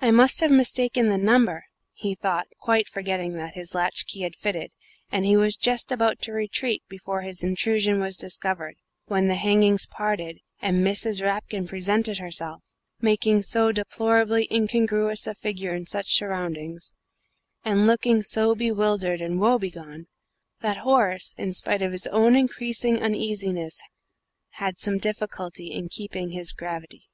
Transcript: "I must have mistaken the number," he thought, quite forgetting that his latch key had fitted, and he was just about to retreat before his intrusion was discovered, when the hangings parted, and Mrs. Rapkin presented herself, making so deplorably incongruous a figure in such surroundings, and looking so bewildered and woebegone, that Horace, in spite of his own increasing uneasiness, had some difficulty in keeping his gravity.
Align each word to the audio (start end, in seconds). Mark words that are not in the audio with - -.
"I 0.00 0.12
must 0.12 0.38
have 0.38 0.52
mistaken 0.52 1.08
the 1.08 1.18
number," 1.18 1.64
he 1.92 2.14
thought, 2.14 2.46
quite 2.60 2.86
forgetting 2.86 3.32
that 3.38 3.54
his 3.54 3.74
latch 3.74 4.06
key 4.06 4.20
had 4.20 4.36
fitted, 4.36 4.70
and 5.10 5.26
he 5.26 5.36
was 5.36 5.56
just 5.56 5.90
about 5.90 6.20
to 6.22 6.32
retreat 6.32 6.84
before 6.88 7.22
his 7.22 7.42
intrusion 7.42 7.98
was 7.98 8.16
discovered, 8.16 8.76
when 9.06 9.26
the 9.26 9.34
hangings 9.34 9.84
parted, 9.84 10.38
and 10.62 10.86
Mrs. 10.86 11.24
Rapkin 11.24 11.66
presented 11.66 12.18
herself, 12.18 12.62
making 13.00 13.42
so 13.42 13.72
deplorably 13.72 14.46
incongruous 14.48 15.26
a 15.26 15.34
figure 15.34 15.74
in 15.74 15.86
such 15.86 16.14
surroundings, 16.14 16.92
and 17.64 17.84
looking 17.84 18.22
so 18.22 18.54
bewildered 18.54 19.20
and 19.20 19.40
woebegone, 19.40 20.06
that 20.60 20.76
Horace, 20.76 21.34
in 21.36 21.52
spite 21.52 21.82
of 21.82 21.90
his 21.90 22.06
own 22.06 22.36
increasing 22.36 23.02
uneasiness, 23.02 23.82
had 24.50 24.78
some 24.78 24.98
difficulty 24.98 25.72
in 25.72 25.88
keeping 25.88 26.30
his 26.30 26.52
gravity. 26.52 27.08